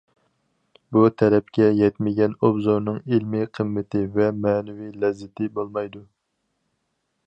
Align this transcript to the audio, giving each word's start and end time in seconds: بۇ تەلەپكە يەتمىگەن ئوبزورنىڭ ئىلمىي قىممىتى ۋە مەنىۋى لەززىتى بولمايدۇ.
بۇ 0.95 1.03
تەلەپكە 1.21 1.67
يەتمىگەن 1.81 2.33
ئوبزورنىڭ 2.47 2.99
ئىلمىي 3.13 3.47
قىممىتى 3.59 4.05
ۋە 4.19 4.31
مەنىۋى 4.47 4.93
لەززىتى 5.05 5.55
بولمايدۇ. 5.59 6.07